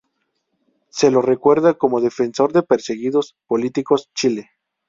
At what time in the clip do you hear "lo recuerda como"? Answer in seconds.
1.11-2.01